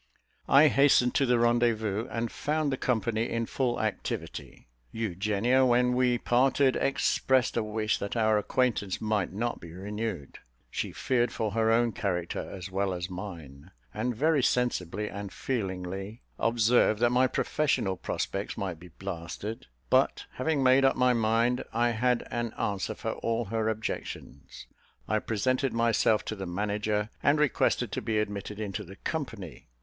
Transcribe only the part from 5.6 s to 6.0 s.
when